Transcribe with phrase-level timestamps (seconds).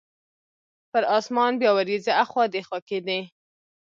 [0.91, 3.19] پر اسمان بیا وریځې اخوا دیخوا کیدې.